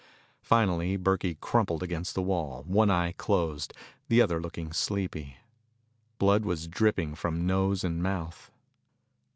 Finally, 0.41 0.97
Burkey 0.97 1.35
crumpled 1.39 1.83
against 1.83 2.15
the 2.15 2.23
wall, 2.23 2.63
one 2.65 2.89
eye 2.89 3.11
closed, 3.11 3.71
the 4.07 4.19
other 4.19 4.41
looking 4.41 4.73
sleepy. 4.73 5.37
Blood 6.17 6.43
was 6.43 6.67
dripping 6.67 7.13
from 7.13 7.45
nose 7.45 7.83
and 7.83 8.01
mouth. 8.01 8.49